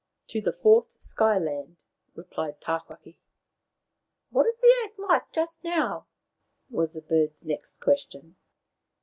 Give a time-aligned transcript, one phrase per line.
[0.31, 1.77] "To the fourth Sky land,"
[2.15, 3.17] replied Tawhaki."
[4.31, 6.07] What is the earth like just now?"
[6.71, 8.35] was the bird's next question.